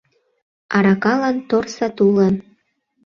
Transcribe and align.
Аракалан— 0.75 1.37
тор 1.49 1.65
сатулан. 1.75 2.35